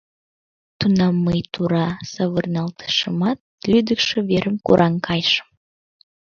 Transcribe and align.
Тунам 0.79 1.15
мый 1.25 1.39
тура 1.53 1.87
савырналтышымат, 2.13 3.39
лӱдыкшӧ 3.71 4.17
верым 4.29 4.55
кораҥ 4.65 4.93
кайышым. 5.05 5.47